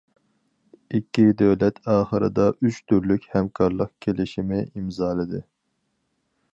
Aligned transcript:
ئىككى 0.99 1.25
دۆلەت 1.41 1.77
ئاخىرىدا 1.95 2.47
ئۈچ 2.69 2.81
تۈرلۈك 2.93 3.29
ھەمكارلىق 3.35 3.95
كېلىشىمى 4.07 4.67
ئىمزالىدى. 4.71 5.45